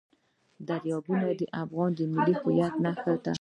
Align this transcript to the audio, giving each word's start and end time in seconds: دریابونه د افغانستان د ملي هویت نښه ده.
دریابونه 0.67 1.25
د 1.39 1.41
افغانستان 1.61 2.07
د 2.11 2.11
ملي 2.15 2.33
هویت 2.41 2.73
نښه 2.83 3.13
ده. 3.23 3.29